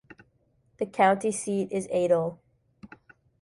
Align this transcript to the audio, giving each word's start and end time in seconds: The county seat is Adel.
The 0.77 0.87
county 0.87 1.31
seat 1.31 1.71
is 1.71 1.85
Adel. 1.91 2.39